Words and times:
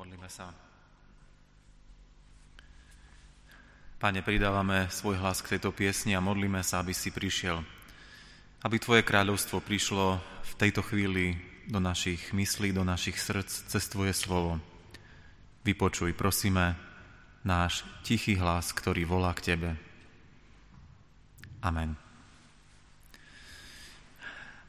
Modlíme 0.00 0.32
sa. 0.32 0.48
Pane, 4.00 4.24
pridávame 4.24 4.88
svoj 4.88 5.20
hlas 5.20 5.44
k 5.44 5.52
tejto 5.52 5.76
piesni 5.76 6.16
a 6.16 6.24
modlíme 6.24 6.64
sa, 6.64 6.80
aby 6.80 6.96
si 6.96 7.12
prišiel. 7.12 7.60
Aby 8.64 8.80
Tvoje 8.80 9.04
kráľovstvo 9.04 9.60
prišlo 9.60 10.16
v 10.24 10.52
tejto 10.56 10.80
chvíli 10.80 11.36
do 11.68 11.84
našich 11.84 12.32
myslí, 12.32 12.72
do 12.72 12.80
našich 12.80 13.20
srdc, 13.20 13.68
cez 13.68 13.84
Tvoje 13.92 14.16
slovo. 14.16 14.56
Vypočuj, 15.68 16.16
prosíme, 16.16 16.80
náš 17.44 17.84
tichý 18.00 18.40
hlas, 18.40 18.72
ktorý 18.72 19.04
volá 19.04 19.36
k 19.36 19.52
Tebe. 19.52 19.76
Amen. 21.60 22.09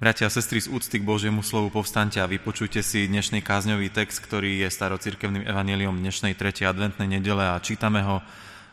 Bratia 0.01 0.25
a 0.25 0.33
sestry, 0.33 0.57
z 0.57 0.65
úcty 0.65 0.97
k 0.97 1.05
Božiemu 1.05 1.45
slovu 1.45 1.69
povstaňte 1.69 2.17
a 2.17 2.25
vypočujte 2.25 2.81
si 2.81 3.05
dnešný 3.05 3.45
kázňový 3.45 3.93
text, 3.93 4.17
ktorý 4.25 4.65
je 4.65 4.73
starocirkevným 4.73 5.45
evaneliom 5.45 5.93
dnešnej 5.93 6.33
3. 6.33 6.65
adventnej 6.65 7.05
nedele 7.05 7.45
a 7.45 7.61
čítame 7.61 8.01
ho 8.01 8.17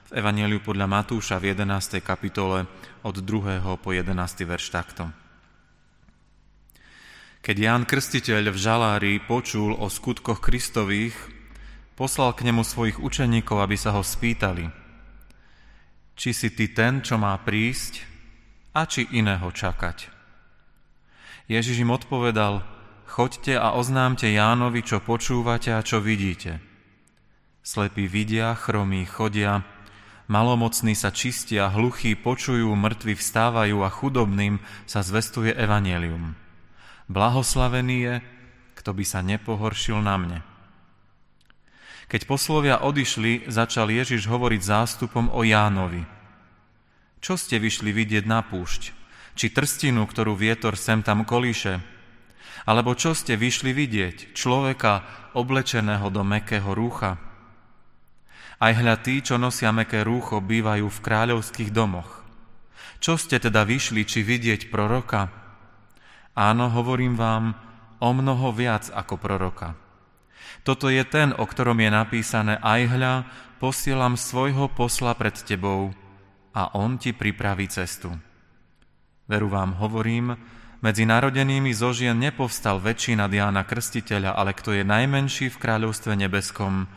v 0.08 0.24
Evangeliu 0.24 0.64
podľa 0.64 0.88
Matúša 0.88 1.36
v 1.36 1.52
11. 1.52 2.00
kapitole 2.00 2.64
od 3.04 3.20
2. 3.20 3.60
po 3.60 3.92
11. 3.92 4.08
verš 4.48 4.72
takto. 4.72 5.12
Keď 7.44 7.56
Ján 7.60 7.84
Krstiteľ 7.84 8.48
v 8.48 8.56
žalári 8.56 9.12
počul 9.20 9.76
o 9.76 9.92
skutkoch 9.92 10.40
Kristových, 10.40 11.12
poslal 11.92 12.32
k 12.32 12.48
nemu 12.48 12.64
svojich 12.64 13.04
učeníkov, 13.04 13.60
aby 13.60 13.76
sa 13.76 13.92
ho 13.92 14.00
spýtali, 14.00 14.64
či 16.16 16.32
si 16.32 16.48
ty 16.56 16.72
ten, 16.72 17.04
čo 17.04 17.20
má 17.20 17.36
prísť, 17.36 18.00
a 18.72 18.88
či 18.88 19.12
iného 19.12 19.52
čakať. 19.52 20.17
Ježiš 21.48 21.80
im 21.80 21.96
odpovedal, 21.96 22.60
choďte 23.08 23.56
a 23.56 23.72
oznámte 23.72 24.28
Jánovi, 24.28 24.84
čo 24.84 25.00
počúvate 25.00 25.72
a 25.72 25.80
čo 25.80 26.04
vidíte. 26.04 26.60
Slepí 27.64 28.04
vidia, 28.04 28.52
chromí 28.52 29.08
chodia, 29.08 29.64
Malomocní 30.28 30.92
sa 30.92 31.08
čistia, 31.08 31.72
hluchí 31.72 32.12
počujú, 32.12 32.68
mŕtvi 32.76 33.16
vstávajú 33.16 33.80
a 33.80 33.88
chudobným 33.88 34.60
sa 34.84 35.00
zvestuje 35.00 35.56
evanelium. 35.56 36.36
Blahoslavený 37.08 37.96
je, 37.96 38.14
kto 38.76 38.92
by 38.92 39.04
sa 39.08 39.24
nepohoršil 39.24 39.96
na 40.04 40.20
mne. 40.20 40.38
Keď 42.12 42.28
poslovia 42.28 42.76
odišli, 42.84 43.48
začal 43.48 43.88
Ježiš 43.88 44.28
hovoriť 44.28 44.60
zástupom 44.60 45.32
o 45.32 45.40
Jánovi. 45.40 46.04
Čo 47.24 47.40
ste 47.40 47.56
vyšli 47.56 47.88
vidieť 47.96 48.28
na 48.28 48.44
púšť? 48.44 48.97
Či 49.38 49.54
trstinu, 49.54 50.02
ktorú 50.02 50.34
vietor 50.34 50.74
sem 50.74 50.98
tam 50.98 51.22
kolíše? 51.22 51.78
Alebo 52.66 52.98
čo 52.98 53.14
ste 53.14 53.38
vyšli 53.38 53.70
vidieť? 53.70 54.34
Človeka 54.34 55.06
oblečeného 55.38 56.10
do 56.10 56.26
mekého 56.26 56.74
rúcha? 56.74 57.22
Aj 58.58 58.74
hľa 58.74 58.98
tí, 58.98 59.22
čo 59.22 59.38
nosia 59.38 59.70
meké 59.70 60.02
rúcho, 60.02 60.42
bývajú 60.42 60.90
v 60.90 61.02
kráľovských 61.06 61.70
domoch. 61.70 62.26
Čo 62.98 63.14
ste 63.14 63.38
teda 63.38 63.62
vyšli, 63.62 64.02
či 64.02 64.26
vidieť 64.26 64.74
proroka? 64.74 65.30
Áno, 66.34 66.66
hovorím 66.74 67.14
vám, 67.14 67.54
o 68.02 68.10
mnoho 68.10 68.50
viac 68.50 68.90
ako 68.90 69.22
proroka. 69.22 69.78
Toto 70.66 70.90
je 70.90 71.06
ten, 71.06 71.30
o 71.30 71.46
ktorom 71.46 71.78
je 71.78 71.90
napísané, 71.94 72.58
aj 72.58 72.80
hľa, 72.90 73.14
posielam 73.62 74.18
svojho 74.18 74.66
posla 74.74 75.14
pred 75.14 75.38
tebou 75.46 75.94
a 76.50 76.74
on 76.74 76.98
ti 76.98 77.14
pripraví 77.14 77.70
cestu. 77.70 78.10
Veru 79.28 79.52
vám 79.52 79.76
hovorím, 79.76 80.40
medzi 80.80 81.04
narodenými 81.04 81.76
zo 81.76 81.92
žien 81.92 82.16
nepovstal 82.16 82.80
väčší 82.80 83.12
nad 83.12 83.28
Jána 83.28 83.60
Krstiteľa, 83.68 84.32
ale 84.32 84.56
kto 84.56 84.72
je 84.72 84.88
najmenší 84.88 85.52
v 85.52 85.60
kráľovstve 85.60 86.16
nebeskom, 86.16 86.88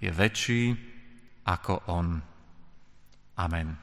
je 0.00 0.08
väčší 0.08 0.62
ako 1.44 1.84
On. 1.92 2.24
Amen. 3.36 3.76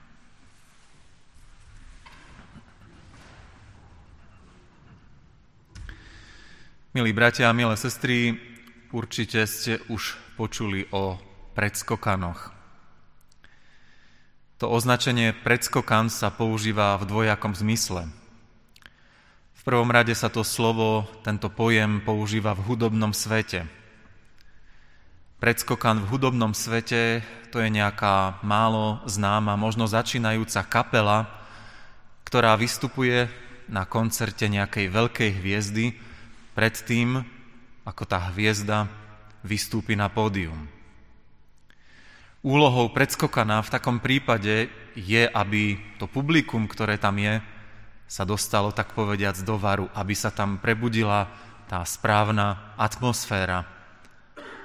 Milí 6.94 7.10
bratia 7.14 7.50
a 7.50 7.58
milé 7.58 7.74
sestry, 7.78 8.38
určite 8.94 9.46
ste 9.50 9.82
už 9.90 10.18
počuli 10.38 10.86
o 10.94 11.18
predskokanoch. 11.58 12.53
To 14.64 14.72
označenie 14.72 15.36
predskokan 15.44 16.08
sa 16.08 16.32
používa 16.32 16.96
v 16.96 17.04
dvojakom 17.04 17.52
zmysle. 17.52 18.08
V 19.60 19.62
prvom 19.68 19.92
rade 19.92 20.16
sa 20.16 20.32
to 20.32 20.40
slovo, 20.48 21.04
tento 21.20 21.52
pojem 21.52 22.00
používa 22.00 22.56
v 22.56 22.72
hudobnom 22.72 23.12
svete– 23.12 23.68
predskokan 25.44 26.08
v 26.08 26.16
hudobnom 26.16 26.56
svete, 26.56 27.20
to 27.52 27.60
je 27.60 27.68
nejaká 27.68 28.40
málo 28.48 29.04
známa, 29.04 29.60
možno 29.60 29.84
začínajúca 29.84 30.64
kapela, 30.64 31.28
ktorá 32.24 32.56
vystupuje 32.56 33.28
na 33.68 33.84
koncerte 33.84 34.48
nejakej 34.48 34.88
veľkej 34.88 35.44
hviezdy 35.44 36.00
predtým, 36.56 37.28
ako 37.84 38.04
tá 38.08 38.32
hviezda 38.32 38.88
vystúpi 39.44 40.00
na 40.00 40.08
pódium. 40.08 40.72
Úlohou 42.44 42.92
predskokana 42.92 43.64
v 43.64 43.72
takom 43.72 44.04
prípade 44.04 44.68
je, 45.00 45.24
aby 45.32 45.80
to 45.96 46.12
publikum, 46.12 46.68
ktoré 46.68 47.00
tam 47.00 47.16
je, 47.16 47.40
sa 48.04 48.28
dostalo, 48.28 48.76
tak 48.76 48.92
povediac, 48.92 49.40
do 49.48 49.56
varu, 49.56 49.88
aby 49.96 50.12
sa 50.12 50.28
tam 50.28 50.60
prebudila 50.60 51.32
tá 51.72 51.80
správna 51.88 52.76
atmosféra, 52.76 53.64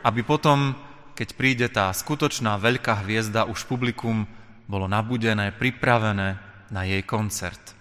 aby 0.03 0.27
potom, 0.27 0.75
keď 1.15 1.29
príde 1.39 1.67
tá 1.71 1.95
skutočná 1.95 2.59
veľká 2.59 3.07
hviezda, 3.07 3.47
už 3.47 3.63
publikum 3.71 4.27
bolo 4.67 4.91
nabudené, 4.91 5.55
pripravené 5.55 6.35
na 6.75 6.83
jej 6.83 7.07
koncert. 7.07 7.79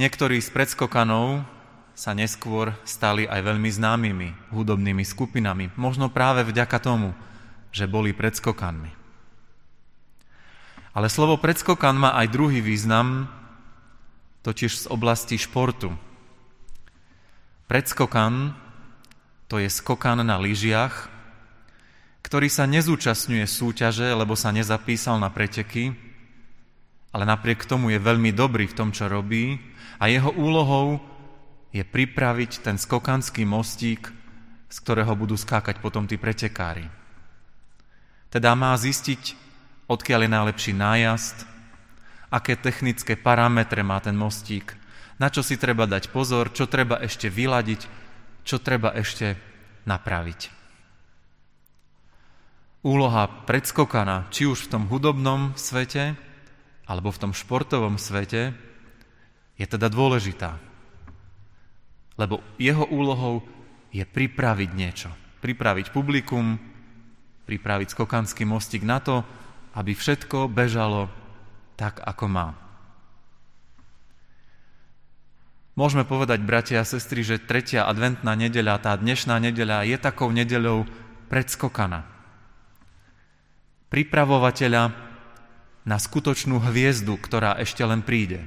Niektorí 0.00 0.40
z 0.40 0.48
predskokanov 0.48 1.44
sa 1.92 2.16
neskôr 2.16 2.72
stali 2.88 3.28
aj 3.28 3.52
veľmi 3.52 3.68
známymi 3.68 4.28
hudobnými 4.48 5.04
skupinami, 5.04 5.68
možno 5.76 6.08
práve 6.08 6.40
vďaka 6.48 6.80
tomu, 6.80 7.12
že 7.72 7.88
boli 7.88 8.12
predskokanmi. 8.12 8.92
Ale 10.92 11.08
slovo 11.08 11.40
predskokan 11.40 11.96
má 11.96 12.14
aj 12.20 12.28
druhý 12.28 12.60
význam, 12.60 13.26
totiž 14.44 14.84
z 14.84 14.86
oblasti 14.92 15.40
športu. 15.40 15.96
Predskokan 17.64 18.52
to 19.48 19.56
je 19.56 19.72
skokan 19.72 20.20
na 20.20 20.36
lyžiach, 20.36 21.08
ktorý 22.20 22.48
sa 22.48 22.68
nezúčastňuje 22.68 23.44
súťaže, 23.44 24.12
lebo 24.12 24.36
sa 24.36 24.52
nezapísal 24.52 25.16
na 25.20 25.32
preteky, 25.32 25.92
ale 27.12 27.24
napriek 27.28 27.68
tomu 27.68 27.92
je 27.92 28.00
veľmi 28.00 28.32
dobrý 28.32 28.68
v 28.68 28.76
tom, 28.76 28.88
čo 28.92 29.08
robí 29.08 29.60
a 30.00 30.08
jeho 30.08 30.32
úlohou 30.32 31.00
je 31.72 31.84
pripraviť 31.84 32.64
ten 32.64 32.76
skokanský 32.76 33.44
mostík, 33.44 34.08
z 34.68 34.76
ktorého 34.80 35.12
budú 35.16 35.36
skákať 35.36 35.80
potom 35.84 36.08
tí 36.08 36.16
pretekári. 36.16 37.01
Teda 38.32 38.56
má 38.56 38.72
zistiť, 38.72 39.36
odkiaľ 39.92 40.24
je 40.24 40.30
najlepší 40.32 40.72
nájazd, 40.72 41.44
aké 42.32 42.56
technické 42.56 43.12
parametre 43.12 43.84
má 43.84 44.00
ten 44.00 44.16
mostík, 44.16 44.72
na 45.20 45.28
čo 45.28 45.44
si 45.44 45.60
treba 45.60 45.84
dať 45.84 46.08
pozor, 46.08 46.48
čo 46.48 46.64
treba 46.64 46.96
ešte 47.04 47.28
vyladiť, 47.28 47.84
čo 48.40 48.56
treba 48.56 48.96
ešte 48.96 49.36
napraviť. 49.84 50.40
Úloha 52.82 53.28
predskokana, 53.44 54.32
či 54.32 54.48
už 54.48 54.66
v 54.66 54.70
tom 54.72 54.84
hudobnom 54.88 55.52
svete, 55.54 56.16
alebo 56.88 57.12
v 57.12 57.20
tom 57.20 57.32
športovom 57.36 58.00
svete, 58.00 58.56
je 59.60 59.66
teda 59.68 59.92
dôležitá. 59.92 60.56
Lebo 62.16 62.40
jeho 62.56 62.88
úlohou 62.88 63.44
je 63.92 64.02
pripraviť 64.02 64.70
niečo. 64.72 65.12
Pripraviť 65.44 65.94
publikum, 65.94 66.71
pripraviť 67.46 67.92
skokanský 67.92 68.46
mostík 68.46 68.86
na 68.86 69.02
to, 69.02 69.26
aby 69.74 69.96
všetko 69.96 70.52
bežalo 70.52 71.08
tak, 71.74 71.98
ako 72.04 72.26
má. 72.28 72.48
Môžeme 75.72 76.04
povedať, 76.04 76.44
bratia 76.44 76.84
a 76.84 76.88
sestry, 76.88 77.24
že 77.24 77.40
tretia 77.40 77.88
adventná 77.88 78.36
nedeľa, 78.36 78.84
tá 78.84 78.92
dnešná 78.92 79.40
nedeľa 79.40 79.88
je 79.88 79.96
takou 79.96 80.28
nedeľou 80.28 80.84
predskokana. 81.32 82.04
Pripravovateľa 83.88 84.92
na 85.88 85.96
skutočnú 85.96 86.60
hviezdu, 86.60 87.16
ktorá 87.16 87.56
ešte 87.56 87.80
len 87.88 88.04
príde. 88.04 88.44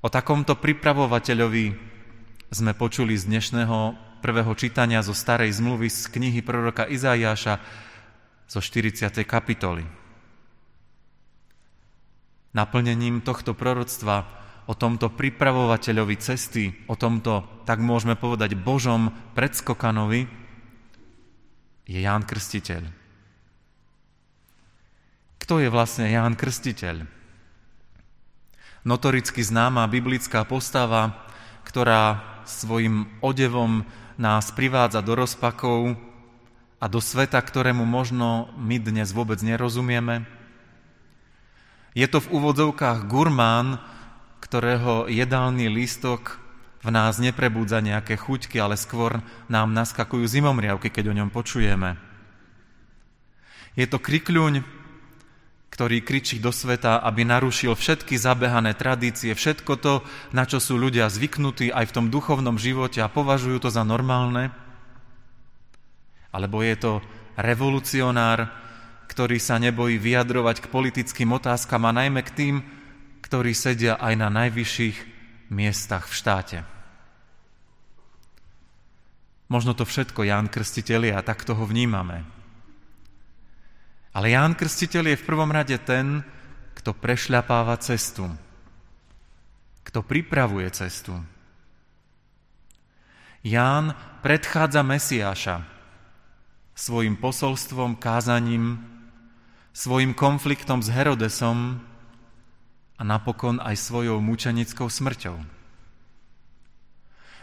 O 0.00 0.08
takomto 0.08 0.56
pripravovateľovi 0.56 1.76
sme 2.50 2.72
počuli 2.74 3.14
z 3.14 3.28
dnešného 3.28 3.94
prvého 4.22 4.54
čítania 4.54 5.02
zo 5.02 5.10
starej 5.10 5.50
zmluvy 5.58 5.90
z 5.90 6.06
knihy 6.06 6.40
proroka 6.46 6.86
Izaiáša 6.86 7.58
zo 8.46 8.60
40. 8.62 9.10
kapitoly. 9.26 9.82
Naplnením 12.54 13.26
tohto 13.26 13.58
proroctva 13.58 14.30
o 14.70 14.78
tomto 14.78 15.10
pripravovateľovi 15.10 16.16
cesty, 16.22 16.70
o 16.86 16.94
tomto, 16.94 17.66
tak 17.66 17.82
môžeme 17.82 18.14
povedať, 18.14 18.54
Božom 18.54 19.10
predskokanovi, 19.34 20.30
je 21.82 21.98
Ján 21.98 22.22
Krstiteľ. 22.22 22.86
Kto 25.42 25.58
je 25.58 25.66
vlastne 25.66 26.06
Ján 26.06 26.38
Krstiteľ? 26.38 27.02
Notoricky 28.86 29.42
známa 29.42 29.90
biblická 29.90 30.46
postava, 30.46 31.26
ktorá 31.66 32.22
svojim 32.46 33.10
odevom 33.22 33.82
nás 34.22 34.54
privádza 34.54 35.02
do 35.02 35.18
rozpakov 35.18 35.98
a 36.78 36.86
do 36.86 37.02
sveta, 37.02 37.42
ktorému 37.42 37.82
možno 37.82 38.54
my 38.54 38.78
dnes 38.78 39.10
vôbec 39.10 39.42
nerozumieme. 39.42 40.22
Je 41.98 42.06
to 42.06 42.22
v 42.22 42.30
úvodzovkách 42.38 43.10
gurmán, 43.10 43.82
ktorého 44.38 45.10
jedálny 45.10 45.66
lístok 45.66 46.38
v 46.82 46.90
nás 46.90 47.18
neprebúdza 47.18 47.82
nejaké 47.82 48.14
chuťky, 48.14 48.58
ale 48.62 48.78
skôr 48.78 49.22
nám 49.46 49.74
naskakujú 49.74 50.26
zimomriavky, 50.26 50.90
keď 50.90 51.10
o 51.10 51.16
ňom 51.18 51.30
počujeme. 51.30 51.98
Je 53.74 53.86
to 53.86 54.02
krikľuň, 54.02 54.81
ktorý 55.72 56.04
kričí 56.04 56.36
do 56.36 56.52
sveta, 56.52 57.00
aby 57.00 57.24
narušil 57.24 57.72
všetky 57.72 58.20
zabehané 58.20 58.76
tradície, 58.76 59.32
všetko 59.32 59.72
to, 59.80 59.94
na 60.36 60.44
čo 60.44 60.60
sú 60.60 60.76
ľudia 60.76 61.08
zvyknutí 61.08 61.72
aj 61.72 61.88
v 61.88 61.94
tom 61.96 62.06
duchovnom 62.12 62.60
živote 62.60 63.00
a 63.00 63.08
považujú 63.08 63.64
to 63.64 63.70
za 63.72 63.80
normálne. 63.80 64.52
Alebo 66.28 66.60
je 66.60 66.76
to 66.76 66.92
revolucionár, 67.40 68.52
ktorý 69.08 69.40
sa 69.40 69.56
nebojí 69.56 69.96
vyjadrovať 69.96 70.60
k 70.60 70.70
politickým 70.72 71.32
otázkam 71.32 71.88
a 71.88 71.96
najmä 71.96 72.20
k 72.20 72.36
tým, 72.36 72.56
ktorí 73.24 73.56
sedia 73.56 73.96
aj 73.96 74.12
na 74.20 74.28
najvyšších 74.28 74.96
miestach 75.48 76.04
v 76.04 76.16
štáte. 76.16 76.58
Možno 79.48 79.72
to 79.72 79.88
všetko 79.88 80.24
Ján 80.28 80.52
a 80.52 81.20
takto 81.24 81.56
ho 81.56 81.64
vnímame. 81.64 82.41
Ale 84.12 84.28
Ján 84.28 84.52
Krstiteľ 84.52 85.12
je 85.12 85.20
v 85.20 85.26
prvom 85.26 85.48
rade 85.48 85.76
ten, 85.80 86.20
kto 86.76 86.92
prešľapáva 86.92 87.80
cestu, 87.80 88.28
kto 89.88 90.04
pripravuje 90.04 90.68
cestu. 90.68 91.16
Ján 93.40 93.96
predchádza 94.20 94.84
Mesiáša 94.84 95.64
svojim 96.76 97.16
posolstvom, 97.16 97.96
kázaním, 97.96 98.84
svojim 99.72 100.12
konfliktom 100.12 100.84
s 100.84 100.92
Herodesom 100.92 101.80
a 103.00 103.02
napokon 103.02 103.64
aj 103.64 103.80
svojou 103.80 104.20
mučenickou 104.20 104.92
smrťou. 104.92 105.36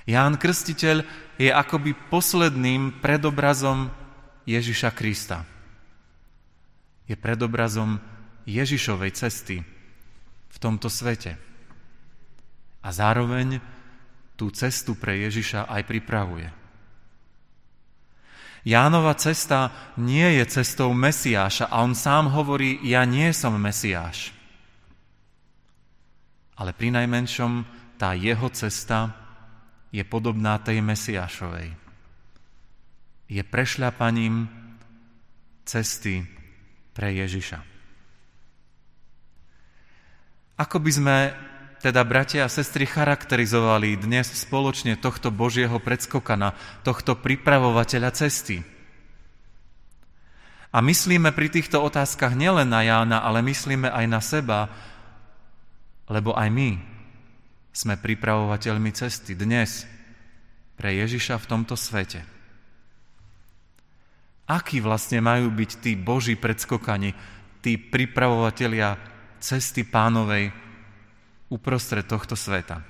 Ján 0.06 0.38
Krstiteľ 0.38 1.02
je 1.42 1.50
akoby 1.50 1.98
posledným 2.14 3.02
predobrazom 3.02 3.90
Ježiša 4.46 4.94
Krista 4.94 5.46
je 7.10 7.18
predobrazom 7.18 7.98
Ježišovej 8.46 9.12
cesty 9.18 9.58
v 10.50 10.58
tomto 10.62 10.94
svete. 10.94 11.34
A 12.86 12.90
zároveň 12.94 13.58
tú 14.38 14.54
cestu 14.54 14.94
pre 14.94 15.18
Ježiša 15.26 15.66
aj 15.68 15.82
pripravuje. 15.90 16.48
Jánova 18.64 19.18
cesta 19.18 19.74
nie 19.98 20.38
je 20.40 20.62
cestou 20.62 20.94
Mesiáša 20.94 21.74
a 21.74 21.82
on 21.82 21.98
sám 21.98 22.30
hovorí, 22.30 22.78
ja 22.86 23.04
nie 23.10 23.34
som 23.34 23.58
Mesiáš. 23.58 24.36
Ale 26.60 26.76
pri 26.76 26.92
najmenšom 26.92 27.64
tá 27.96 28.14
jeho 28.14 28.52
cesta 28.52 29.16
je 29.90 30.04
podobná 30.04 30.60
tej 30.60 30.84
Mesiášovej. 30.84 31.72
Je 33.32 33.42
prešľapaním 33.42 34.52
cesty 35.64 36.39
pre 37.00 37.16
Ježiša. 37.16 37.64
Ako 40.60 40.84
by 40.84 40.92
sme 40.92 41.18
teda, 41.80 42.04
bratia 42.04 42.44
a 42.44 42.52
sestry, 42.52 42.84
charakterizovali 42.84 43.96
dnes 43.96 44.28
spoločne 44.36 45.00
tohto 45.00 45.32
Božieho 45.32 45.80
predskokana, 45.80 46.52
tohto 46.84 47.16
pripravovateľa 47.16 48.12
cesty? 48.12 48.60
A 50.76 50.84
myslíme 50.84 51.32
pri 51.32 51.48
týchto 51.48 51.80
otázkach 51.80 52.36
nielen 52.36 52.68
na 52.68 52.84
Jána, 52.84 53.24
ale 53.24 53.40
myslíme 53.48 53.88
aj 53.88 54.06
na 54.12 54.20
seba, 54.20 54.68
lebo 56.12 56.36
aj 56.36 56.52
my 56.52 56.76
sme 57.72 57.96
pripravovateľmi 57.96 58.92
cesty 58.92 59.40
dnes 59.40 59.88
pre 60.76 61.00
Ježiša 61.00 61.40
v 61.40 61.48
tomto 61.48 61.80
svete 61.80 62.39
akí 64.50 64.82
vlastne 64.82 65.22
majú 65.22 65.54
byť 65.54 65.72
tí 65.78 65.94
Boží 65.94 66.34
predskokani, 66.34 67.14
tí 67.62 67.78
pripravovatelia 67.78 68.98
cesty 69.38 69.86
pánovej 69.86 70.50
uprostred 71.54 72.10
tohto 72.10 72.34
sveta. 72.34 72.82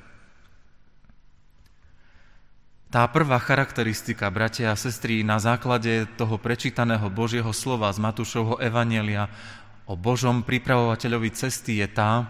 Tá 2.90 3.06
prvá 3.06 3.38
charakteristika, 3.38 4.34
bratia 4.34 4.74
a 4.74 4.80
sestry, 4.80 5.22
na 5.22 5.38
základe 5.38 6.10
toho 6.18 6.42
prečítaného 6.42 7.06
Božieho 7.14 7.54
slova 7.54 7.94
z 7.94 8.02
Matúšovho 8.02 8.58
Evanielia 8.58 9.30
o 9.86 9.94
Božom 9.94 10.42
pripravovateľovi 10.42 11.30
cesty 11.30 11.86
je 11.86 11.88
tá, 11.92 12.26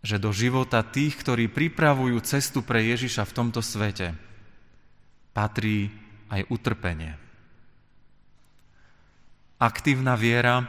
že 0.00 0.16
do 0.16 0.32
života 0.32 0.80
tých, 0.80 1.20
ktorí 1.20 1.52
pripravujú 1.52 2.16
cestu 2.24 2.64
pre 2.64 2.80
Ježiša 2.80 3.28
v 3.28 3.36
tomto 3.36 3.60
svete, 3.60 4.16
patrí 5.36 5.92
aj 6.32 6.48
utrpenie. 6.48 7.23
Aktívna 9.64 10.12
viera, 10.12 10.60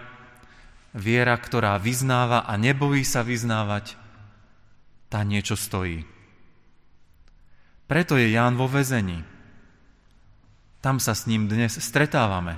viera, 0.95 1.35
ktorá 1.35 1.75
vyznáva 1.75 2.47
a 2.47 2.55
nebojí 2.55 3.03
sa 3.03 3.27
vyznávať, 3.27 3.99
tá 5.11 5.19
niečo 5.27 5.59
stojí. 5.59 6.07
Preto 7.91 8.15
je 8.15 8.31
Ján 8.31 8.55
vo 8.55 8.71
väzení. 8.71 9.19
Tam 10.79 11.03
sa 11.03 11.11
s 11.11 11.27
ním 11.27 11.51
dnes 11.51 11.75
stretávame. 11.75 12.55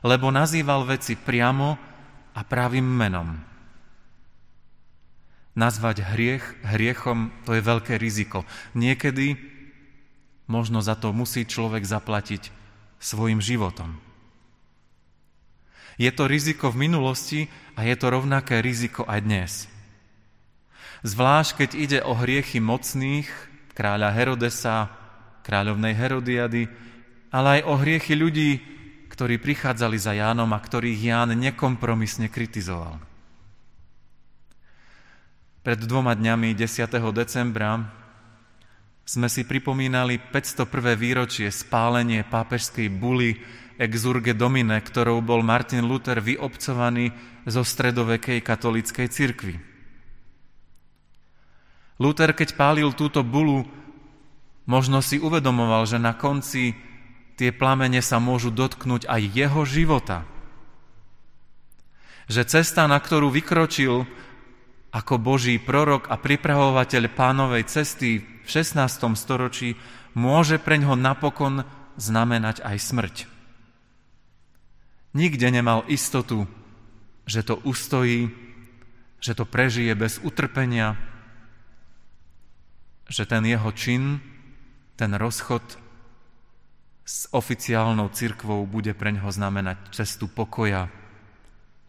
Lebo 0.00 0.32
nazýval 0.32 0.88
veci 0.88 1.12
priamo 1.12 1.76
a 2.32 2.40
pravým 2.40 2.88
menom. 2.88 3.36
Nazvať 5.60 6.08
hriech 6.08 6.64
hriechom 6.64 7.28
to 7.44 7.52
je 7.52 7.60
veľké 7.60 8.00
riziko. 8.00 8.48
Niekedy 8.72 9.36
možno 10.48 10.80
za 10.80 10.96
to 10.96 11.12
musí 11.12 11.44
človek 11.44 11.84
zaplatiť 11.84 12.48
svojim 12.96 13.44
životom. 13.44 14.08
Je 16.00 16.08
to 16.08 16.24
riziko 16.24 16.72
v 16.72 16.88
minulosti 16.88 17.44
a 17.76 17.84
je 17.84 17.92
to 17.92 18.08
rovnaké 18.08 18.64
riziko 18.64 19.04
aj 19.04 19.20
dnes. 19.20 19.52
Zvlášť, 21.04 21.50
keď 21.60 21.70
ide 21.76 21.98
o 22.00 22.16
hriechy 22.16 22.56
mocných, 22.56 23.28
kráľa 23.76 24.08
Herodesa, 24.16 24.88
kráľovnej 25.44 25.92
Herodiady, 25.92 26.72
ale 27.28 27.60
aj 27.60 27.62
o 27.68 27.74
hriechy 27.76 28.16
ľudí, 28.16 28.50
ktorí 29.12 29.36
prichádzali 29.36 30.00
za 30.00 30.16
Jánom 30.16 30.48
a 30.56 30.60
ktorých 30.64 31.04
Ján 31.04 31.36
nekompromisne 31.36 32.32
kritizoval. 32.32 32.96
Pred 35.60 35.84
dvoma 35.84 36.16
dňami, 36.16 36.56
10. 36.56 36.96
decembra, 37.12 37.76
sme 39.04 39.28
si 39.28 39.44
pripomínali 39.44 40.16
501. 40.16 40.64
výročie 40.96 41.52
spálenie 41.52 42.24
pápežskej 42.24 42.88
buly 42.88 43.36
exurge 43.80 44.36
domine, 44.36 44.76
ktorou 44.76 45.24
bol 45.24 45.40
Martin 45.40 45.88
Luther 45.88 46.20
vyobcovaný 46.20 47.16
zo 47.48 47.64
stredovekej 47.64 48.44
katolíckej 48.44 49.08
cirkvi. 49.08 49.56
Luther, 51.96 52.36
keď 52.36 52.60
pálil 52.60 52.92
túto 52.92 53.24
bulu, 53.24 53.64
možno 54.68 55.00
si 55.00 55.16
uvedomoval, 55.16 55.88
že 55.88 55.96
na 55.96 56.12
konci 56.12 56.76
tie 57.40 57.56
plamene 57.56 58.04
sa 58.04 58.20
môžu 58.20 58.52
dotknúť 58.52 59.08
aj 59.08 59.22
jeho 59.32 59.62
života. 59.64 60.28
Že 62.28 62.60
cesta, 62.60 62.84
na 62.84 63.00
ktorú 63.00 63.32
vykročil 63.32 64.04
ako 64.92 65.14
Boží 65.16 65.56
prorok 65.56 66.12
a 66.12 66.20
pripravovateľ 66.20 67.02
pánovej 67.16 67.64
cesty 67.64 68.20
v 68.20 68.48
16. 68.48 68.76
storočí, 69.16 69.80
môže 70.12 70.60
pre 70.60 70.76
ňoho 70.76 71.00
napokon 71.00 71.64
znamenať 71.96 72.60
aj 72.60 72.76
smrť. 72.76 73.39
Nikde 75.10 75.50
nemal 75.50 75.82
istotu, 75.90 76.46
že 77.26 77.42
to 77.42 77.58
ustojí, 77.66 78.30
že 79.18 79.34
to 79.34 79.44
prežije 79.44 79.94
bez 79.94 80.22
utrpenia, 80.22 80.94
že 83.10 83.26
ten 83.26 83.42
jeho 83.42 83.70
čin, 83.74 84.22
ten 84.94 85.10
rozchod 85.18 85.62
s 87.02 87.26
oficiálnou 87.34 88.06
cirkvou 88.14 88.62
bude 88.70 88.94
pre 88.94 89.10
ňoho 89.10 89.34
znamenať 89.34 89.90
cestu 89.90 90.30
pokoja 90.30 90.86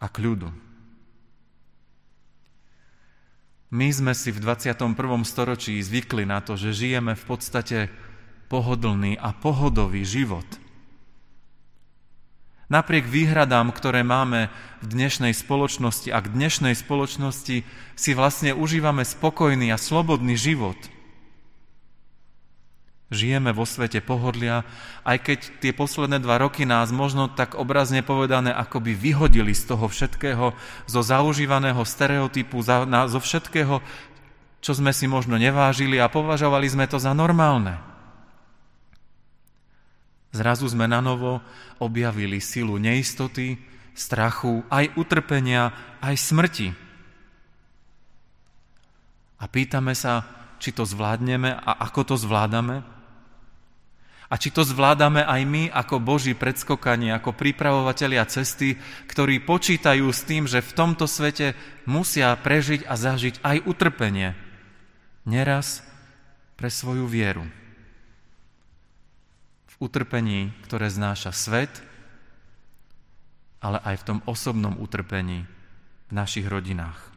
a 0.02 0.06
kľudu. 0.10 0.50
My 3.72 3.88
sme 3.88 4.12
si 4.12 4.34
v 4.34 4.42
21. 4.42 4.92
storočí 5.24 5.80
zvykli 5.80 6.28
na 6.28 6.44
to, 6.44 6.60
že 6.60 6.76
žijeme 6.76 7.16
v 7.16 7.24
podstate 7.24 7.78
pohodlný 8.52 9.16
a 9.16 9.32
pohodový 9.32 10.04
život. 10.04 10.44
Napriek 12.72 13.04
výhradám, 13.04 13.68
ktoré 13.68 14.00
máme 14.00 14.48
v 14.80 14.96
dnešnej 14.96 15.36
spoločnosti 15.36 16.08
a 16.08 16.24
k 16.24 16.32
dnešnej 16.32 16.72
spoločnosti 16.72 17.68
si 17.92 18.10
vlastne 18.16 18.56
užívame 18.56 19.04
spokojný 19.04 19.68
a 19.68 19.76
slobodný 19.76 20.40
život– 20.40 20.80
Žijeme 23.12 23.52
vo 23.52 23.68
svete 23.68 24.00
pohodlia, 24.00 24.64
aj 25.04 25.20
keď 25.20 25.38
tie 25.60 25.76
posledné 25.76 26.16
dva 26.24 26.40
roky 26.40 26.64
nás 26.64 26.88
možno 26.88 27.28
tak 27.28 27.60
obrazne 27.60 28.00
povedané 28.00 28.48
akoby 28.48 28.96
vyhodili 28.96 29.52
z 29.52 29.68
toho 29.68 29.84
všetkého, 29.84 30.56
zo 30.88 31.00
zaužívaného 31.04 31.84
stereotypu, 31.84 32.64
zo 32.64 33.20
všetkého, 33.20 33.84
čo 34.64 34.72
sme 34.72 34.96
si 34.96 35.04
možno 35.04 35.36
nevážili 35.36 36.00
a 36.00 36.08
považovali 36.08 36.64
sme 36.72 36.88
to 36.88 36.96
za 36.96 37.12
normálne. 37.12 37.91
Zrazu 40.32 40.64
sme 40.64 40.88
na 40.88 41.04
novo 41.04 41.44
objavili 41.76 42.40
silu 42.40 42.80
neistoty, 42.80 43.60
strachu, 43.92 44.64
aj 44.72 44.96
utrpenia, 44.96 45.72
aj 46.00 46.16
smrti. 46.16 46.68
A 49.36 49.44
pýtame 49.44 49.92
sa, 49.92 50.24
či 50.56 50.72
to 50.72 50.88
zvládneme 50.88 51.52
a 51.52 51.84
ako 51.84 52.14
to 52.14 52.16
zvládame? 52.16 52.80
A 54.32 54.40
či 54.40 54.48
to 54.48 54.64
zvládame 54.64 55.20
aj 55.20 55.42
my 55.44 55.68
ako 55.68 56.00
Boží 56.00 56.32
predskokanie, 56.32 57.12
ako 57.12 57.36
pripravovatelia 57.36 58.24
cesty, 58.24 58.80
ktorí 59.04 59.44
počítajú 59.44 60.08
s 60.08 60.24
tým, 60.24 60.48
že 60.48 60.64
v 60.64 60.72
tomto 60.72 61.04
svete 61.04 61.52
musia 61.84 62.32
prežiť 62.40 62.88
a 62.88 62.96
zažiť 62.96 63.44
aj 63.44 63.68
utrpenie. 63.68 64.32
Neraz 65.28 65.84
pre 66.56 66.72
svoju 66.72 67.04
vieru. 67.04 67.44
Utrpení, 69.82 70.54
ktoré 70.62 70.86
znáša 70.86 71.34
svet, 71.34 71.82
ale 73.58 73.82
aj 73.82 73.98
v 73.98 74.06
tom 74.06 74.18
osobnom 74.30 74.78
utrpení 74.78 75.42
v 76.06 76.12
našich 76.14 76.46
rodinách. 76.46 77.10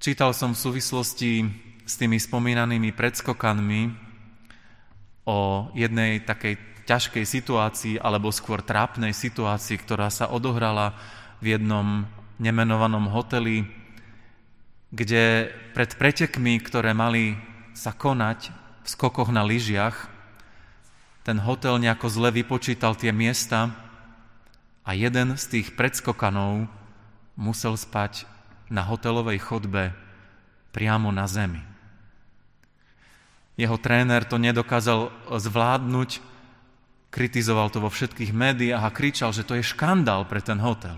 Čítal 0.00 0.32
som 0.32 0.56
v 0.56 0.62
súvislosti 0.64 1.32
s 1.84 2.00
tými 2.00 2.16
spomínanými 2.16 2.96
predskokanmi 2.96 3.92
o 5.28 5.68
jednej 5.76 6.24
takej 6.24 6.56
ťažkej 6.88 7.24
situácii, 7.28 7.94
alebo 8.00 8.32
skôr 8.32 8.64
trápnej 8.64 9.12
situácii, 9.12 9.76
ktorá 9.84 10.08
sa 10.08 10.32
odohrala 10.32 10.96
v 11.44 11.60
jednom 11.60 12.08
nemenovanom 12.40 13.12
hoteli, 13.12 13.68
kde 14.88 15.52
pred 15.76 15.92
pretekmi, 15.92 16.56
ktoré 16.64 16.96
mali 16.96 17.36
sa 17.76 17.92
konať 17.92 18.67
skokoch 18.88 19.28
na 19.28 19.44
lyžiach, 19.44 20.08
ten 21.28 21.36
hotel 21.44 21.76
nejako 21.76 22.08
zle 22.08 22.32
vypočítal 22.32 22.96
tie 22.96 23.12
miesta 23.12 23.76
a 24.80 24.96
jeden 24.96 25.36
z 25.36 25.44
tých 25.44 25.76
predskokanov 25.76 26.64
musel 27.36 27.76
spať 27.76 28.24
na 28.72 28.80
hotelovej 28.80 29.36
chodbe 29.44 29.92
priamo 30.72 31.12
na 31.12 31.28
zemi. 31.28 31.60
Jeho 33.60 33.76
tréner 33.76 34.24
to 34.24 34.40
nedokázal 34.40 35.12
zvládnuť, 35.28 36.24
kritizoval 37.12 37.68
to 37.68 37.84
vo 37.84 37.90
všetkých 37.92 38.32
médiách 38.32 38.80
a 38.80 38.94
kričal, 38.94 39.36
že 39.36 39.44
to 39.44 39.58
je 39.58 39.66
škandál 39.66 40.24
pre 40.24 40.40
ten 40.40 40.56
hotel. 40.62 40.96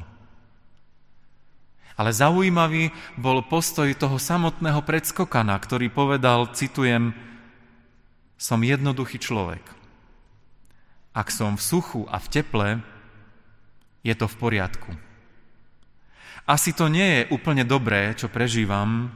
Ale 1.99 2.15
zaujímavý 2.15 2.95
bol 3.19 3.43
postoj 3.45 3.91
toho 3.99 4.17
samotného 4.17 4.81
predskokana, 4.87 5.57
ktorý 5.59 5.93
povedal, 5.93 6.53
citujem, 6.55 7.13
som 8.41 8.65
jednoduchý 8.65 9.21
človek. 9.21 9.61
Ak 11.13 11.29
som 11.29 11.61
v 11.61 11.63
suchu 11.63 12.09
a 12.09 12.17
v 12.17 12.27
teple, 12.33 12.69
je 14.01 14.17
to 14.17 14.25
v 14.25 14.39
poriadku. 14.41 14.91
Asi 16.49 16.73
to 16.73 16.89
nie 16.89 17.05
je 17.05 17.29
úplne 17.37 17.69
dobré, 17.69 18.17
čo 18.17 18.33
prežívam, 18.33 19.13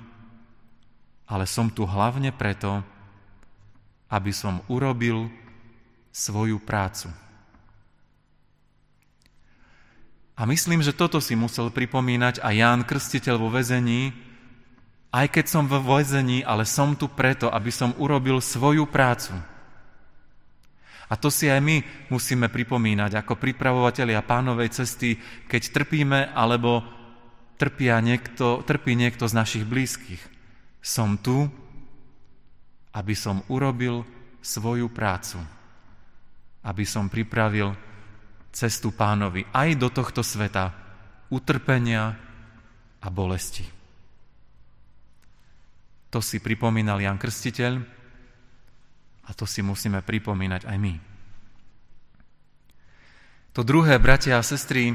ale 1.25 1.49
som 1.49 1.73
tu 1.73 1.89
hlavne 1.89 2.37
preto, 2.37 2.85
aby 4.13 4.29
som 4.29 4.61
urobil 4.69 5.33
svoju 6.13 6.61
prácu. 6.61 7.09
A 10.37 10.45
myslím, 10.45 10.85
že 10.85 10.93
toto 10.93 11.23
si 11.23 11.33
musel 11.39 11.73
pripomínať 11.73 12.45
aj 12.45 12.55
Ján 12.55 12.83
Krstiteľ 12.85 13.41
vo 13.41 13.49
väzení, 13.49 14.13
aj 15.15 15.31
keď 15.31 15.47
som 15.47 15.71
vo 15.71 15.79
väzení, 15.79 16.43
ale 16.43 16.67
som 16.67 16.99
tu 16.99 17.07
preto, 17.07 17.47
aby 17.47 17.71
som 17.71 17.95
urobil 18.03 18.43
svoju 18.43 18.83
prácu. 18.91 19.31
A 21.07 21.15
to 21.15 21.31
si 21.31 21.47
aj 21.47 21.63
my 21.63 21.79
musíme 22.11 22.51
pripomínať 22.51 23.23
ako 23.23 23.39
pripravovatelia 23.39 24.27
pánovej 24.27 24.75
cesty, 24.75 25.15
keď 25.47 25.63
trpíme 25.71 26.35
alebo 26.35 26.83
trpia 27.55 28.03
niekto, 28.03 28.67
trpí 28.67 28.99
niekto 28.99 29.31
z 29.31 29.39
našich 29.39 29.63
blízkych. 29.63 30.19
Som 30.83 31.23
tu, 31.23 31.47
aby 32.91 33.15
som 33.15 33.47
urobil 33.47 34.03
svoju 34.43 34.91
prácu, 34.91 35.39
aby 36.67 36.83
som 36.83 37.07
pripravil 37.07 37.71
cestu 38.51 38.91
pánovi 38.91 39.47
aj 39.55 39.69
do 39.79 39.89
tohto 39.95 40.27
sveta 40.27 40.75
utrpenia 41.31 42.19
a 42.99 43.09
bolesti. 43.15 43.84
To 46.15 46.23
si 46.23 46.39
pripomínal 46.39 47.03
Jan 47.03 47.19
Krstiteľ 47.19 47.83
a 49.27 49.31
to 49.35 49.51
si 49.51 49.67
musíme 49.67 49.99
pripomínať 49.99 50.63
aj 50.63 50.77
my. 50.79 50.95
To 53.59 53.67
druhé, 53.67 53.99
bratia 53.99 54.39
a 54.39 54.47
sestry, 54.47 54.95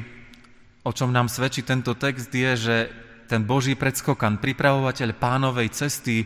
o 0.87 0.91
čom 0.95 1.11
nám 1.11 1.27
svedčí 1.27 1.67
tento 1.67 1.91
text, 1.99 2.31
je, 2.31 2.51
že 2.55 2.77
ten 3.27 3.43
Boží 3.43 3.75
predskokan, 3.75 4.39
pripravovateľ 4.39 5.19
pánovej 5.19 5.75
cesty, 5.75 6.23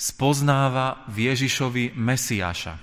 spoznáva 0.00 1.04
v 1.12 1.28
Ježišovi 1.28 1.92
Mesiáša. 1.92 2.80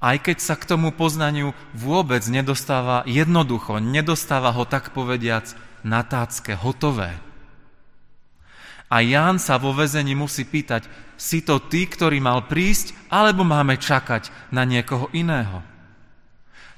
Aj 0.00 0.16
keď 0.20 0.44
sa 0.44 0.60
k 0.60 0.68
tomu 0.68 0.92
poznaniu 0.92 1.56
vôbec 1.72 2.20
nedostáva 2.28 3.00
jednoducho, 3.08 3.80
nedostáva 3.80 4.52
ho 4.52 4.68
tak 4.68 4.92
povediac 4.92 5.56
na 5.80 6.04
tácke, 6.04 6.52
hotové. 6.52 7.29
A 8.90 9.00
Ján 9.00 9.38
sa 9.38 9.56
vo 9.56 9.70
vezení 9.70 10.18
musí 10.18 10.42
pýtať, 10.42 10.90
si 11.14 11.46
to 11.46 11.62
ty, 11.62 11.86
ktorý 11.86 12.18
mal 12.18 12.50
prísť, 12.50 12.92
alebo 13.06 13.46
máme 13.46 13.78
čakať 13.78 14.50
na 14.50 14.66
niekoho 14.66 15.06
iného? 15.14 15.62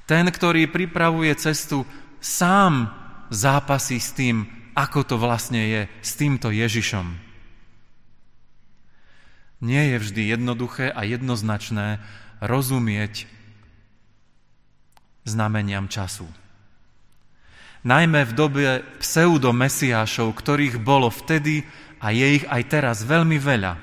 Ten, 0.05 0.29
ktorý 0.29 0.69
pripravuje 0.69 1.33
cestu, 1.35 1.87
sám 2.21 2.91
zápasí 3.33 3.97
s 3.97 4.13
tým, 4.13 4.45
ako 4.77 4.99
to 5.09 5.15
vlastne 5.17 5.61
je 5.63 5.81
s 6.05 6.11
týmto 6.13 6.53
Ježišom 6.53 7.33
nie 9.63 9.95
je 9.95 9.97
vždy 10.03 10.23
jednoduché 10.35 10.91
a 10.91 11.07
jednoznačné 11.07 12.03
rozumieť 12.43 13.23
znameniam 15.23 15.87
času. 15.87 16.27
Najmä 17.87 18.27
v 18.27 18.35
dobe 18.35 18.63
pseudomesiášov, 18.99 20.35
ktorých 20.35 20.83
bolo 20.83 21.07
vtedy 21.07 21.63
a 22.03 22.11
je 22.11 22.43
ich 22.43 22.45
aj 22.51 22.61
teraz 22.67 23.07
veľmi 23.07 23.39
veľa. 23.39 23.79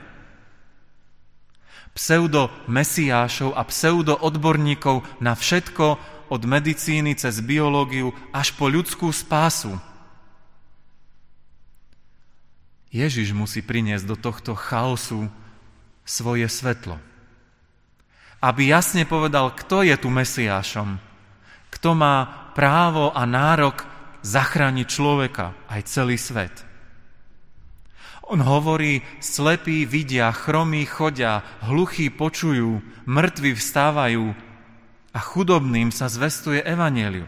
Pseudomesiášov 1.97 3.57
a 3.57 3.65
pseudoodborníkov 3.65 5.25
na 5.25 5.33
všetko 5.33 5.97
od 6.29 6.43
medicíny 6.45 7.17
cez 7.17 7.41
biológiu 7.41 8.13
až 8.31 8.53
po 8.55 8.69
ľudskú 8.69 9.09
spásu. 9.11 9.75
Ježiš 12.93 13.33
musí 13.33 13.65
priniesť 13.65 14.05
do 14.05 14.17
tohto 14.21 14.53
chaosu 14.53 15.27
svoje 16.05 16.47
svetlo. 16.47 17.01
Aby 18.43 18.71
jasne 18.71 19.09
povedal, 19.09 19.55
kto 19.57 19.83
je 19.87 19.97
tu 19.97 20.09
Mesiášom, 20.11 20.99
kto 21.71 21.91
má 21.97 22.51
právo 22.53 23.15
a 23.15 23.25
nárok 23.25 23.87
zachrániť 24.21 24.87
človeka, 24.91 25.55
aj 25.71 25.81
celý 25.87 26.19
svet. 26.19 26.70
On 28.31 28.39
hovorí, 28.39 29.03
slepí 29.19 29.83
vidia, 29.83 30.31
chromí 30.31 30.87
chodia, 30.87 31.43
hluchí 31.67 32.15
počujú, 32.15 32.79
mŕtvi 33.03 33.59
vstávajú 33.59 34.39
a 35.11 35.19
chudobným 35.19 35.91
sa 35.91 36.07
zvestuje 36.07 36.63
evaneliu. 36.63 37.27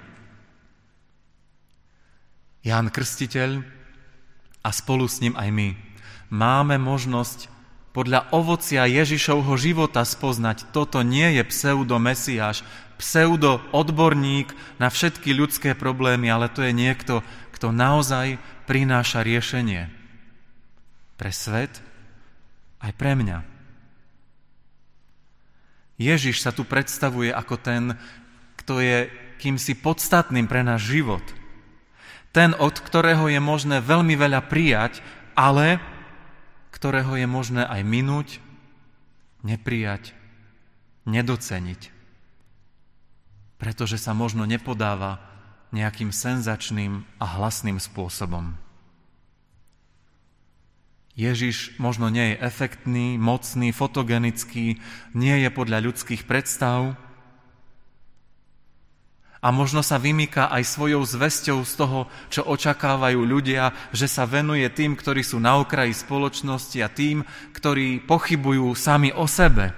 Ján 2.62 2.94
Krstiteľ 2.94 3.66
a 4.62 4.70
spolu 4.70 5.10
s 5.10 5.18
ním 5.18 5.34
aj 5.34 5.50
my 5.50 5.68
máme 6.30 6.78
možnosť 6.78 7.50
podľa 7.90 8.30
ovocia 8.30 8.86
Ježišovho 8.86 9.58
života 9.58 10.06
spoznať, 10.06 10.70
toto 10.70 11.02
nie 11.02 11.34
je 11.34 11.42
pseudo-mesiáš, 11.42 12.62
pseudo-odborník 13.02 14.54
na 14.78 14.86
všetky 14.86 15.34
ľudské 15.34 15.74
problémy, 15.74 16.30
ale 16.30 16.46
to 16.46 16.62
je 16.62 16.70
niekto, 16.70 17.26
kto 17.50 17.74
naozaj 17.74 18.38
prináša 18.70 19.26
riešenie 19.26 20.01
pre 21.22 21.30
svet 21.30 21.78
aj 22.82 22.90
pre 22.98 23.14
mňa. 23.14 23.46
Ježiš 26.02 26.42
sa 26.42 26.50
tu 26.50 26.66
predstavuje 26.66 27.30
ako 27.30 27.62
ten, 27.62 27.94
kto 28.58 28.82
je 28.82 29.06
kýmsi 29.38 29.78
podstatným 29.78 30.50
pre 30.50 30.66
náš 30.66 30.90
život. 30.90 31.22
Ten, 32.34 32.58
od 32.58 32.74
ktorého 32.74 33.30
je 33.30 33.38
možné 33.38 33.78
veľmi 33.78 34.18
veľa 34.18 34.50
prijať, 34.50 34.98
ale 35.38 35.78
ktorého 36.74 37.14
je 37.14 37.28
možné 37.30 37.62
aj 37.70 37.86
minúť, 37.86 38.42
neprijať, 39.46 40.18
nedoceniť. 41.06 41.94
Pretože 43.62 43.94
sa 43.94 44.10
možno 44.10 44.42
nepodáva 44.42 45.22
nejakým 45.70 46.10
senzačným 46.10 47.06
a 47.22 47.24
hlasným 47.38 47.78
spôsobom. 47.78 48.58
Ježiš 51.12 51.76
možno 51.76 52.08
nie 52.08 52.32
je 52.32 52.40
efektný, 52.40 53.20
mocný, 53.20 53.68
fotogenický, 53.70 54.80
nie 55.12 55.36
je 55.44 55.50
podľa 55.52 55.84
ľudských 55.84 56.24
predstav, 56.24 56.96
a 59.42 59.50
možno 59.50 59.82
sa 59.82 59.98
vymýka 59.98 60.54
aj 60.54 60.62
svojou 60.70 61.02
zväzťou 61.02 61.66
z 61.66 61.72
toho, 61.74 62.06
čo 62.30 62.46
očakávajú 62.46 63.26
ľudia, 63.26 63.74
že 63.90 64.06
sa 64.06 64.22
venuje 64.22 64.62
tým, 64.70 64.94
ktorí 64.94 65.26
sú 65.26 65.42
na 65.42 65.58
okraji 65.58 65.90
spoločnosti 65.90 66.78
a 66.78 66.86
tým, 66.86 67.26
ktorí 67.50 68.06
pochybujú 68.06 68.70
sami 68.78 69.10
o 69.10 69.26
sebe. 69.26 69.74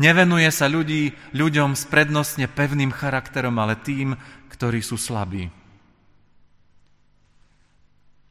Nevenuje 0.00 0.48
sa 0.48 0.72
ľudí, 0.72 1.12
ľuďom 1.36 1.76
s 1.76 1.84
prednostne 1.84 2.48
pevným 2.48 2.96
charakterom, 2.96 3.60
ale 3.60 3.76
tým, 3.76 4.16
ktorí 4.56 4.80
sú 4.80 4.96
slabí. 4.96 5.52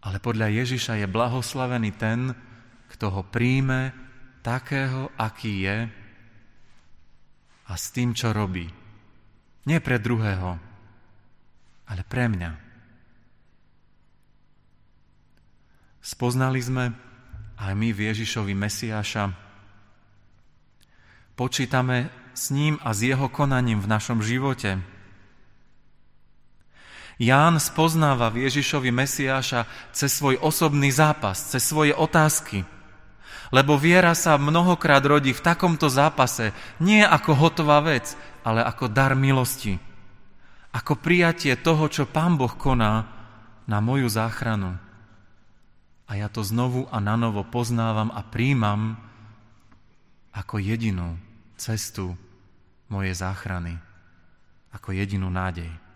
Ale 0.07 0.23
podľa 0.23 0.47
Ježiša 0.63 1.03
je 1.03 1.07
blahoslavený 1.11 1.91
ten, 1.99 2.31
kto 2.87 3.11
ho 3.11 3.21
príjme 3.27 3.91
takého, 4.39 5.11
aký 5.19 5.67
je 5.67 5.77
a 7.67 7.73
s 7.75 7.91
tým, 7.91 8.15
čo 8.15 8.31
robí. 8.31 8.71
Nie 9.67 9.83
pre 9.83 9.99
druhého, 9.99 10.55
ale 11.91 12.01
pre 12.07 12.31
mňa. 12.31 12.51
Spoznali 15.99 16.63
sme 16.63 16.95
aj 17.59 17.75
my 17.75 17.91
v 17.91 17.99
Ježišovi 18.07 18.55
Mesiáša. 18.55 19.35
Počítame 21.35 22.07
s 22.31 22.55
ním 22.55 22.79
a 22.79 22.95
s 22.95 23.03
jeho 23.03 23.27
konaním 23.27 23.83
v 23.83 23.91
našom 23.91 24.23
živote. 24.23 24.79
Ján 27.17 27.57
spoznáva 27.57 28.29
v 28.29 28.45
Ježišovi 28.45 28.93
Mesiáša 28.93 29.65
cez 29.89 30.13
svoj 30.13 30.37
osobný 30.37 30.93
zápas, 30.93 31.49
cez 31.49 31.65
svoje 31.65 31.89
otázky. 31.97 32.61
Lebo 33.49 33.73
viera 33.73 34.13
sa 34.13 34.37
mnohokrát 34.37 35.01
rodí 35.01 35.33
v 35.33 35.41
takomto 35.41 35.89
zápase, 35.89 36.53
nie 36.77 37.01
ako 37.01 37.33
hotová 37.33 37.81
vec, 37.81 38.13
ale 38.45 38.61
ako 38.61 38.85
dar 38.85 39.17
milosti. 39.17 39.81
Ako 40.77 40.93
prijatie 40.93 41.57
toho, 41.57 41.89
čo 41.89 42.05
Pán 42.05 42.37
Boh 42.37 42.53
koná 42.53 43.09
na 43.65 43.81
moju 43.81 44.05
záchranu. 44.13 44.77
A 46.05 46.11
ja 46.15 46.29
to 46.29 46.45
znovu 46.45 46.85
a 46.93 47.01
nanovo 47.01 47.41
poznávam 47.41 48.13
a 48.13 48.21
príjmam 48.21 48.93
ako 50.37 50.61
jedinú 50.61 51.17
cestu 51.57 52.13
mojej 52.93 53.17
záchrany, 53.17 53.73
ako 54.69 54.93
jedinú 54.93 55.33
nádej. 55.33 55.86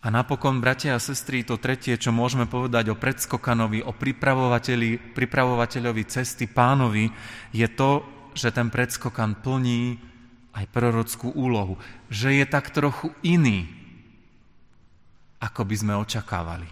A 0.00 0.08
napokon, 0.08 0.64
bratia 0.64 0.96
a 0.96 1.02
sestry, 1.02 1.44
to 1.44 1.60
tretie, 1.60 1.92
čo 2.00 2.08
môžeme 2.08 2.48
povedať 2.48 2.88
o 2.88 2.96
predskokanovi, 2.96 3.84
o 3.84 3.92
pripravovateľi, 3.92 5.12
pripravovateľovi 5.12 6.02
cesty 6.08 6.48
pánovi, 6.48 7.12
je 7.52 7.68
to, 7.68 8.00
že 8.32 8.48
ten 8.48 8.72
predskokan 8.72 9.36
plní 9.44 10.00
aj 10.56 10.64
prorockú 10.72 11.28
úlohu, 11.36 11.76
že 12.08 12.32
je 12.32 12.48
tak 12.48 12.72
trochu 12.72 13.12
iný, 13.20 13.68
ako 15.36 15.68
by 15.68 15.76
sme 15.76 15.92
očakávali. 16.00 16.68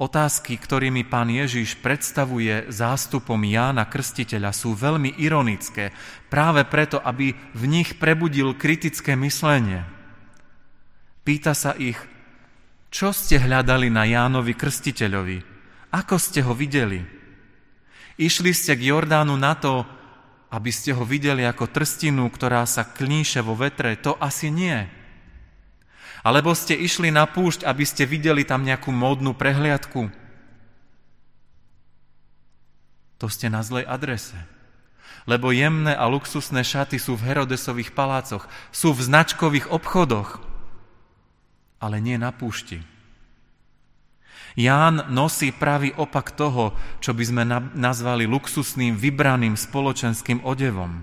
Otázky, 0.00 0.56
ktorými 0.56 1.04
pán 1.04 1.28
Ježiš 1.28 1.78
predstavuje 1.78 2.72
zástupom 2.72 3.38
Jána 3.44 3.86
Krstiteľa, 3.86 4.56
sú 4.56 4.72
veľmi 4.72 5.20
ironické, 5.20 5.92
práve 6.32 6.64
preto, 6.64 6.96
aby 6.96 7.36
v 7.52 7.64
nich 7.68 8.00
prebudil 8.00 8.56
kritické 8.56 9.14
myslenie. 9.20 9.84
Pýta 11.22 11.54
sa 11.54 11.78
ich, 11.78 11.98
čo 12.90 13.14
ste 13.14 13.38
hľadali 13.38 13.88
na 13.88 14.02
Jánovi 14.02 14.58
Krstiteľovi? 14.58 15.38
Ako 15.94 16.18
ste 16.18 16.42
ho 16.42 16.50
videli? 16.50 16.98
Išli 18.18 18.50
ste 18.50 18.74
k 18.74 18.90
Jordánu 18.90 19.38
na 19.38 19.54
to, 19.54 19.86
aby 20.52 20.68
ste 20.68 20.92
ho 20.92 21.06
videli 21.06 21.46
ako 21.46 21.70
trstinu, 21.70 22.28
ktorá 22.28 22.66
sa 22.66 22.84
klíše 22.84 23.40
vo 23.40 23.54
vetre, 23.54 23.96
to 23.96 24.18
asi 24.18 24.50
nie. 24.50 24.84
Alebo 26.26 26.52
ste 26.58 26.74
išli 26.76 27.08
na 27.14 27.24
púšť, 27.24 27.64
aby 27.64 27.86
ste 27.86 28.04
videli 28.04 28.42
tam 28.44 28.66
nejakú 28.66 28.90
módnu 28.92 29.32
prehliadku. 29.32 30.12
To 33.22 33.26
ste 33.30 33.46
na 33.46 33.62
zlej 33.62 33.86
adrese. 33.86 34.36
Lebo 35.24 35.54
jemné 35.54 35.94
a 35.94 36.04
luxusné 36.10 36.66
šaty 36.66 36.98
sú 36.98 37.14
v 37.14 37.30
Herodesových 37.30 37.94
palácoch, 37.94 38.50
sú 38.74 38.90
v 38.90 39.06
značkových 39.06 39.70
obchodoch, 39.70 40.51
ale 41.82 41.98
nie 41.98 42.14
na 42.14 42.30
púšti. 42.30 42.78
Ján 44.54 45.10
nosí 45.10 45.50
pravý 45.50 45.90
opak 45.96 46.36
toho, 46.36 46.76
čo 47.02 47.16
by 47.16 47.24
sme 47.24 47.42
nazvali 47.74 48.28
luxusným, 48.28 48.94
vybraným 48.94 49.58
spoločenským 49.58 50.44
odevom. 50.44 51.02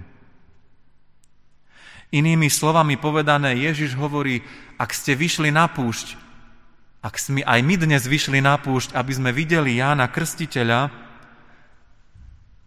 Inými 2.10 2.50
slovami 2.50 2.98
povedané, 2.98 3.58
Ježiš 3.58 3.94
hovorí, 3.98 4.42
ak 4.82 4.94
ste 4.94 5.14
vyšli 5.14 5.54
na 5.54 5.70
púšť, 5.70 6.18
ak 7.06 7.16
sme 7.18 7.42
aj 7.46 7.60
my 7.62 7.76
dnes 7.78 8.06
vyšli 8.06 8.42
na 8.42 8.58
púšť, 8.58 8.94
aby 8.98 9.12
sme 9.14 9.30
videli 9.34 9.78
Jána 9.78 10.10
Krstiteľa, 10.10 10.90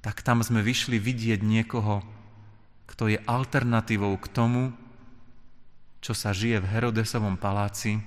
tak 0.03 0.23
tam 0.27 0.43
sme 0.43 0.67
vyšli 0.67 0.99
vidieť 0.99 1.43
niekoho, 1.47 2.03
kto 2.91 3.07
je 3.07 3.19
alternatívou 3.23 4.19
k 4.19 4.27
tomu, 4.35 4.75
čo 6.03 6.19
sa 6.19 6.35
žije 6.35 6.59
v 6.59 6.67
Herodesovom 6.67 7.39
paláci, 7.39 8.03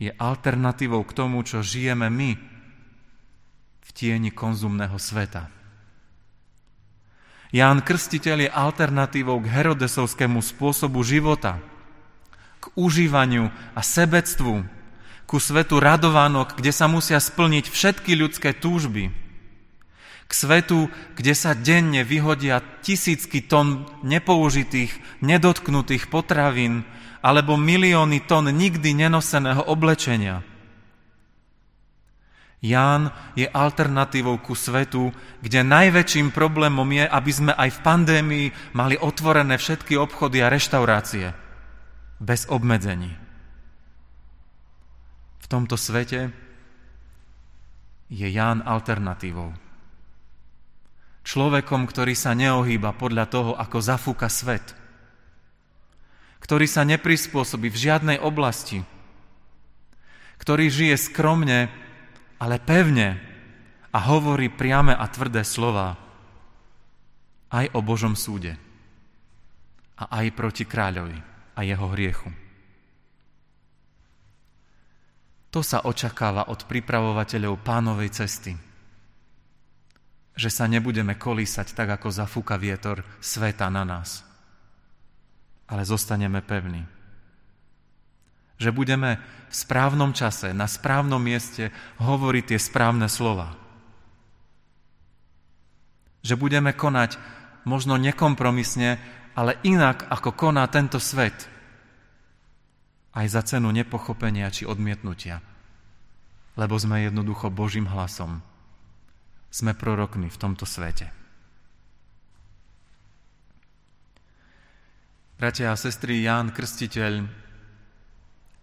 je 0.00 0.10
alternatívou 0.16 1.04
k 1.04 1.12
tomu, 1.12 1.44
čo 1.44 1.60
žijeme 1.60 2.08
my 2.08 2.34
v 3.84 3.88
tieni 3.92 4.32
konzumného 4.32 4.96
sveta. 4.96 5.52
Ján 7.54 7.86
Krstiteľ 7.86 8.48
je 8.48 8.50
alternatívou 8.50 9.38
k 9.38 9.52
herodesovskému 9.52 10.42
spôsobu 10.42 11.06
života, 11.06 11.62
k 12.58 12.72
užívaniu 12.74 13.52
a 13.76 13.80
sebectvu, 13.84 14.66
ku 15.28 15.36
svetu 15.38 15.78
radovánok, 15.78 16.58
kde 16.58 16.72
sa 16.74 16.90
musia 16.90 17.20
splniť 17.22 17.70
všetky 17.70 18.18
ľudské 18.18 18.50
túžby, 18.56 19.14
k 20.24 20.32
svetu, 20.32 20.88
kde 21.14 21.32
sa 21.36 21.52
denne 21.52 22.02
vyhodia 22.02 22.64
tisícky 22.80 23.44
tón 23.44 23.84
nepoužitých, 24.00 25.20
nedotknutých 25.20 26.08
potravín, 26.08 26.88
alebo 27.24 27.56
milióny 27.56 28.24
tón 28.28 28.52
nikdy 28.52 28.92
nenoseného 28.92 29.64
oblečenia. 29.64 30.44
Ján 32.64 33.12
je 33.36 33.44
alternatívou 33.44 34.40
ku 34.40 34.56
svetu, 34.56 35.12
kde 35.44 35.60
najväčším 35.60 36.32
problémom 36.32 36.88
je, 36.96 37.04
aby 37.04 37.30
sme 37.32 37.52
aj 37.52 37.76
v 37.76 37.82
pandémii 37.84 38.46
mali 38.72 38.96
otvorené 38.96 39.60
všetky 39.60 40.00
obchody 40.00 40.40
a 40.40 40.48
reštaurácie 40.48 41.36
bez 42.24 42.48
obmedzení. 42.48 43.12
V 45.44 45.46
tomto 45.52 45.76
svete 45.76 46.32
je 48.08 48.28
Ján 48.32 48.64
alternatívou. 48.64 49.63
Človekom, 51.24 51.88
ktorý 51.88 52.12
sa 52.12 52.36
neohýba 52.36 52.92
podľa 52.94 53.24
toho, 53.26 53.52
ako 53.56 53.78
zafúka 53.80 54.28
svet– 54.28 54.64
ktorý 56.44 56.68
sa 56.68 56.84
neprispôsobí 56.84 57.72
v 57.72 57.80
žiadnej 57.88 58.18
oblasti, 58.20 58.84
ktorý 60.36 60.68
žije 60.68 61.08
skromne, 61.08 61.72
ale 62.36 62.60
pevne 62.60 63.16
a 63.88 63.98
hovorí 64.12 64.52
priame 64.52 64.92
a 64.92 65.08
tvrdé 65.08 65.40
slova 65.40 65.96
aj 67.48 67.72
o 67.72 67.80
Božom 67.80 68.12
súde 68.12 68.60
a 69.96 70.20
aj 70.20 70.36
proti 70.36 70.68
kráľovi 70.68 71.16
a 71.56 71.60
jeho 71.64 71.86
hriechu. 71.96 72.28
To 75.48 75.64
sa 75.64 75.88
očakáva 75.88 76.52
od 76.52 76.66
pripravovateľov 76.68 77.62
pánovej 77.64 78.10
cesty. 78.12 78.52
Že 80.34 80.50
sa 80.50 80.64
nebudeme 80.66 81.14
kolísať 81.14 81.78
tak, 81.78 81.94
ako 81.94 82.10
zafúka 82.10 82.58
vietor 82.58 83.06
sveta 83.22 83.70
na 83.70 83.86
nás, 83.86 84.26
ale 85.70 85.86
zostaneme 85.86 86.42
pevní. 86.42 86.82
Že 88.58 88.70
budeme 88.74 89.22
v 89.50 89.54
správnom 89.54 90.10
čase, 90.10 90.50
na 90.50 90.66
správnom 90.66 91.22
mieste 91.22 91.70
hovoriť 92.02 92.44
tie 92.54 92.58
správne 92.58 93.06
slova. 93.06 93.54
Že 96.26 96.34
budeme 96.34 96.74
konať 96.74 97.18
možno 97.66 97.94
nekompromisne, 97.98 98.98
ale 99.38 99.58
inak, 99.62 100.06
ako 100.10 100.34
koná 100.34 100.66
tento 100.66 100.98
svet– 100.98 101.34
aj 103.14 103.26
za 103.30 103.42
cenu 103.46 103.70
nepochopenia 103.70 104.50
či 104.50 104.66
odmietnutia, 104.66 105.38
lebo 106.58 106.74
sme 106.74 107.06
jednoducho 107.06 107.48
Božím 107.48 107.86
hlasom. 107.86 108.42
Sme 109.54 109.70
prorokmi 109.70 110.26
v 110.26 110.40
tomto 110.40 110.66
svete. 110.66 111.14
Bratia 115.38 115.70
a 115.70 115.78
sestry, 115.78 116.26
Ján 116.26 116.50
Krstiteľ 116.50 117.22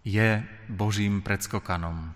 je 0.04 0.44
Božím 0.68 1.24
predskokanom. 1.24 2.12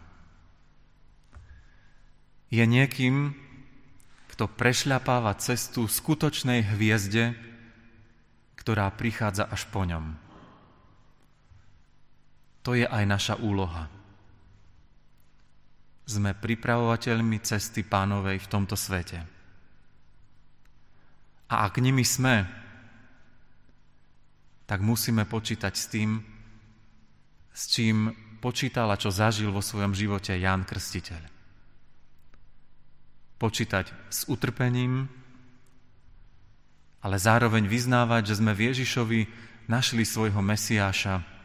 Je 2.53 2.61
niekým, 2.69 3.33
kto 4.37 4.45
prešľapáva 4.45 5.33
cestu 5.41 5.89
skutočnej 5.89 6.77
hviezde, 6.77 7.33
ktorá 8.61 8.93
prichádza 8.93 9.49
až 9.49 9.65
po 9.73 9.89
ňom. 9.89 10.21
To 12.69 12.77
je 12.77 12.85
aj 12.85 13.05
naša 13.09 13.35
úloha. 13.41 13.96
Sme 16.07 16.39
pripravovateľmi 16.39 17.43
cesty 17.43 17.83
pánovej 17.83 18.39
v 18.39 18.51
tomto 18.51 18.79
svete. 18.79 19.19
A 21.51 21.67
ak 21.67 21.83
nimi 21.83 22.07
sme, 22.07 22.47
tak 24.67 24.83
musíme 24.83 25.27
počítať 25.27 25.75
s 25.75 25.87
tým, 25.91 26.23
s 27.51 27.63
čím 27.71 28.15
počítal 28.39 28.91
a 28.91 28.99
čo 28.99 29.11
zažil 29.11 29.51
vo 29.51 29.63
svojom 29.63 29.95
živote 29.95 30.35
Ján 30.39 30.63
Krstiteľ. 30.63 31.23
Počítať 33.43 33.87
s 34.11 34.31
utrpením, 34.31 35.11
ale 37.03 37.17
zároveň 37.19 37.67
vyznávať, 37.67 38.35
že 38.35 38.39
sme 38.43 38.55
v 38.55 38.75
Ježišovi 38.75 39.21
našli 39.67 40.03
svojho 40.07 40.43
Mesiáša, 40.43 41.37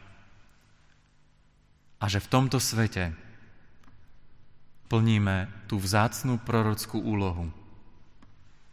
a 2.02 2.04
že 2.10 2.18
v 2.18 2.30
tomto 2.34 2.58
svete 2.58 3.14
plníme 4.92 5.48
tú 5.64 5.80
vzácnú 5.80 6.36
prorockú 6.44 7.00
úlohu 7.00 7.48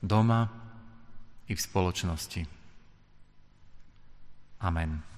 doma 0.03 0.51
i 1.47 1.55
v 1.55 1.59
spoločnosti. 1.63 2.43
Amen. 4.59 5.08